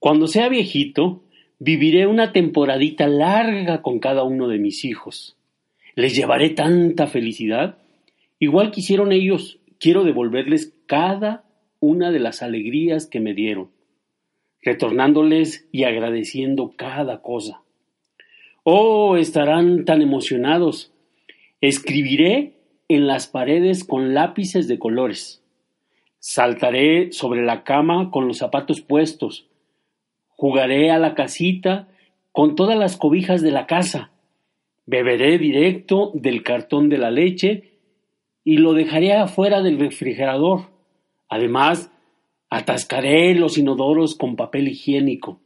Cuando 0.00 0.26
sea 0.26 0.48
viejito, 0.48 1.22
viviré 1.58 2.06
una 2.06 2.32
temporadita 2.32 3.06
larga 3.06 3.82
con 3.82 3.98
cada 3.98 4.24
uno 4.24 4.48
de 4.48 4.58
mis 4.58 4.86
hijos. 4.86 5.36
Les 5.94 6.16
llevaré 6.16 6.48
tanta 6.48 7.06
felicidad. 7.06 7.76
Igual 8.38 8.70
quisieron 8.70 9.12
ellos, 9.12 9.58
quiero 9.78 10.02
devolverles 10.02 10.74
cada 10.86 11.44
una 11.80 12.10
de 12.10 12.18
las 12.18 12.42
alegrías 12.42 13.06
que 13.06 13.20
me 13.20 13.34
dieron, 13.34 13.70
retornándoles 14.62 15.68
y 15.70 15.84
agradeciendo 15.84 16.72
cada 16.76 17.20
cosa. 17.20 17.60
Oh, 18.62 19.18
estarán 19.18 19.84
tan 19.84 20.00
emocionados. 20.00 20.94
Escribiré 21.60 22.54
en 22.88 23.06
las 23.06 23.26
paredes 23.26 23.84
con 23.84 24.14
lápices 24.14 24.66
de 24.66 24.78
colores. 24.78 25.42
Saltaré 26.20 27.12
sobre 27.12 27.44
la 27.44 27.64
cama 27.64 28.10
con 28.10 28.26
los 28.26 28.38
zapatos 28.38 28.80
puestos. 28.80 29.49
Jugaré 30.40 30.90
a 30.90 30.98
la 30.98 31.14
casita 31.14 31.86
con 32.32 32.54
todas 32.54 32.78
las 32.78 32.96
cobijas 32.96 33.42
de 33.42 33.50
la 33.50 33.66
casa. 33.66 34.10
Beberé 34.86 35.36
directo 35.36 36.12
del 36.14 36.42
cartón 36.42 36.88
de 36.88 36.96
la 36.96 37.10
leche 37.10 37.74
y 38.42 38.56
lo 38.56 38.72
dejaré 38.72 39.12
afuera 39.12 39.60
del 39.60 39.78
refrigerador. 39.78 40.70
Además, 41.28 41.92
atascaré 42.48 43.34
los 43.34 43.58
inodoros 43.58 44.14
con 44.14 44.34
papel 44.34 44.68
higiénico. 44.68 45.42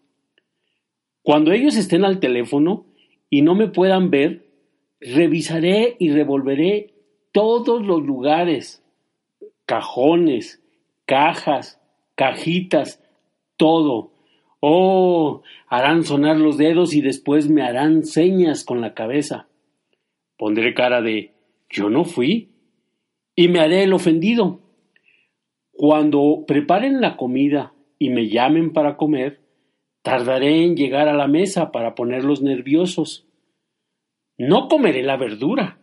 Cuando 1.23 1.51
ellos 1.51 1.77
estén 1.77 2.05
al 2.05 2.20
teléfono 2.20 2.86
y 3.29 3.42
no 3.42 3.56
me 3.56 3.67
puedan 3.67 4.11
ver, 4.11 4.47
revisaré 5.01 5.97
y 5.98 6.12
revolveré 6.12 6.95
todos 7.33 7.84
los 7.84 8.01
lugares, 8.01 8.84
cajones, 9.67 10.62
cajas, 11.05 11.81
cajitas, 12.14 13.03
todo. 13.56 14.14
Oh, 14.67 15.43
harán 15.69 16.05
sonar 16.05 16.39
los 16.39 16.57
dedos 16.57 16.95
y 16.95 17.03
después 17.03 17.51
me 17.51 17.61
harán 17.61 18.07
señas 18.07 18.65
con 18.65 18.81
la 18.81 18.95
cabeza. 18.95 19.47
Pondré 20.39 20.73
cara 20.73 21.03
de 21.03 21.34
yo 21.69 21.91
no 21.91 22.07
fui 22.07 22.55
y 23.37 23.48
me 23.48 23.61
haré 23.61 23.83
el 23.83 23.92
ofendido. 23.92 24.62
Cuando 25.70 26.45
preparen 26.47 27.03
la 27.03 27.19
comida 27.19 27.75
y 27.98 28.09
me 28.09 28.31
llamen 28.31 28.73
para 28.73 28.97
comer, 28.97 29.42
tardaré 30.01 30.65
en 30.65 30.77
llegar 30.77 31.09
a 31.09 31.15
la 31.15 31.29
mesa 31.29 31.70
para 31.70 31.95
ponerlos 31.95 32.41
nerviosos. 32.41 33.29
No 34.39 34.69
comeré 34.69 35.03
la 35.03 35.19
verdura. 35.19 35.79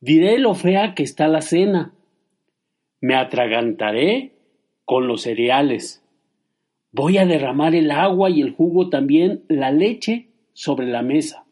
Diré 0.00 0.38
lo 0.38 0.54
fea 0.54 0.94
que 0.94 1.02
está 1.02 1.28
la 1.28 1.42
cena. 1.42 1.92
Me 3.02 3.14
atragantaré 3.14 4.32
con 4.86 5.06
los 5.06 5.20
cereales. 5.20 6.00
Voy 6.96 7.18
a 7.18 7.26
derramar 7.26 7.74
el 7.74 7.90
agua 7.90 8.30
y 8.30 8.40
el 8.40 8.52
jugo 8.52 8.88
también, 8.88 9.42
la 9.48 9.72
leche, 9.72 10.28
sobre 10.52 10.86
la 10.86 11.02
mesa. 11.02 11.44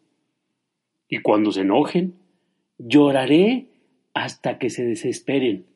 Y 1.08 1.18
cuando 1.18 1.50
se 1.50 1.62
enojen, 1.62 2.14
lloraré 2.78 3.66
hasta 4.14 4.58
que 4.58 4.70
se 4.70 4.84
desesperen. 4.84 5.66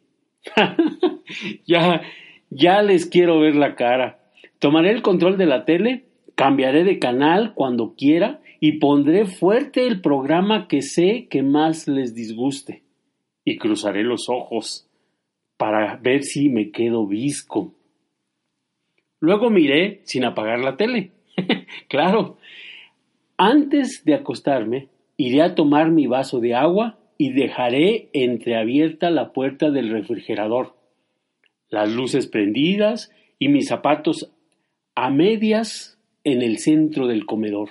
ya, 1.67 2.01
ya 2.49 2.81
les 2.83 3.07
quiero 3.07 3.41
ver 3.41 3.57
la 3.57 3.75
cara. 3.75 4.21
Tomaré 4.61 4.93
el 4.93 5.03
control 5.03 5.37
de 5.37 5.47
la 5.47 5.65
tele, 5.65 6.05
cambiaré 6.37 6.85
de 6.85 7.01
canal 7.01 7.53
cuando 7.55 7.97
quiera 7.97 8.41
y 8.61 8.79
pondré 8.79 9.27
fuerte 9.27 9.89
el 9.89 10.01
programa 10.01 10.69
que 10.69 10.81
sé 10.81 11.27
que 11.29 11.43
más 11.43 11.89
les 11.89 12.15
disguste. 12.15 12.85
Y 13.45 13.59
cruzaré 13.59 14.05
los 14.05 14.29
ojos 14.29 14.89
para 15.57 15.97
ver 15.97 16.23
si 16.23 16.51
me 16.51 16.71
quedo 16.71 17.05
visco. 17.05 17.76
Luego 19.27 19.51
miré 19.51 20.03
sin 20.05 20.25
apagar 20.25 20.61
la 20.61 20.77
tele. 20.77 21.11
claro. 21.89 22.39
Antes 23.37 24.05
de 24.05 24.15
acostarme, 24.15 24.87
iré 25.17 25.43
a 25.43 25.57
tomar 25.57 25.91
mi 25.91 26.07
vaso 26.07 26.39
de 26.39 26.55
agua 26.55 27.01
y 27.19 27.33
dejaré 27.33 28.09
entreabierta 28.13 29.11
la 29.11 29.33
puerta 29.33 29.73
del 29.73 29.91
refrigerador, 29.91 30.77
las 31.71 31.93
luces 31.93 32.29
prendidas 32.29 33.11
y 33.41 33.49
mis 33.49 33.67
zapatos 33.67 34.33
a 34.95 35.11
medias 35.11 35.99
en 36.23 36.41
el 36.41 36.59
centro 36.59 37.09
del 37.09 37.27
comedor. 37.27 37.71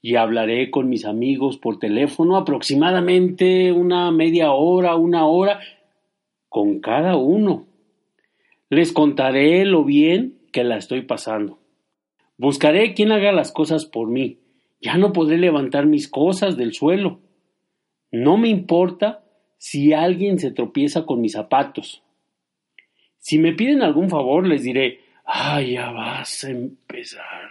Y 0.00 0.16
hablaré 0.16 0.70
con 0.70 0.88
mis 0.88 1.04
amigos 1.04 1.58
por 1.58 1.78
teléfono 1.78 2.38
aproximadamente 2.38 3.72
una 3.72 4.10
media 4.10 4.52
hora, 4.52 4.96
una 4.96 5.26
hora, 5.26 5.60
con 6.48 6.80
cada 6.80 7.18
uno 7.18 7.66
les 8.70 8.92
contaré 8.92 9.64
lo 9.64 9.84
bien 9.84 10.38
que 10.52 10.62
la 10.62 10.76
estoy 10.76 11.02
pasando. 11.02 11.58
Buscaré 12.38 12.94
quien 12.94 13.10
haga 13.12 13.32
las 13.32 13.52
cosas 13.52 13.84
por 13.84 14.08
mí. 14.08 14.38
Ya 14.80 14.96
no 14.96 15.12
podré 15.12 15.36
levantar 15.36 15.86
mis 15.86 16.08
cosas 16.08 16.56
del 16.56 16.72
suelo. 16.72 17.20
No 18.12 18.38
me 18.38 18.48
importa 18.48 19.24
si 19.58 19.92
alguien 19.92 20.38
se 20.38 20.52
tropieza 20.52 21.04
con 21.04 21.20
mis 21.20 21.32
zapatos. 21.32 22.02
Si 23.18 23.38
me 23.38 23.52
piden 23.52 23.82
algún 23.82 24.08
favor, 24.08 24.46
les 24.46 24.62
diré, 24.62 25.00
ah, 25.26 25.60
ya 25.60 25.90
vas 25.90 26.44
a 26.44 26.50
empezar. 26.50 27.50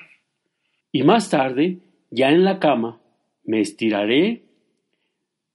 Y 0.91 1.03
más 1.03 1.29
tarde, 1.29 1.79
ya 2.09 2.29
en 2.29 2.43
la 2.43 2.59
cama, 2.59 2.99
me 3.43 3.59
estiraré, 3.59 4.45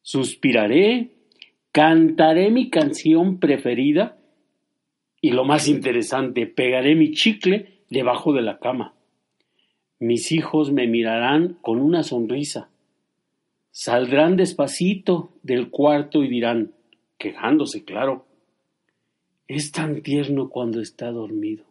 suspiraré, 0.03 1.11
cantaré 1.73 2.51
mi 2.51 2.71
canción 2.71 3.41
preferida 3.41 4.19
y 5.25 5.31
lo 5.31 5.47
más 5.47 5.69
interesante, 5.69 6.47
pegaré 6.47 6.95
mi 6.95 7.13
chicle 7.13 7.79
debajo 7.89 8.35
de 8.35 8.43
la 8.43 8.59
cama. 8.59 8.93
Mis 9.99 10.31
hijos 10.33 10.71
me 10.71 10.87
mirarán 10.87 11.57
con 11.63 11.81
una 11.81 12.03
sonrisa. 12.03 12.69
Saldrán 13.71 14.37
despacito 14.37 15.33
del 15.43 15.71
cuarto 15.71 16.23
y 16.23 16.29
dirán, 16.29 16.75
quejándose, 17.17 17.87
claro, 17.87 18.27
es 19.49 19.73
tan 19.73 20.03
tierno 20.03 20.51
cuando 20.51 20.83
está 20.83 21.11
dormido. 21.11 21.65